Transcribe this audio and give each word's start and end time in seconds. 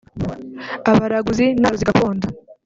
abaraguzi 0.91 1.45
n’abarozi 1.59 1.87
gakondo 1.89 2.25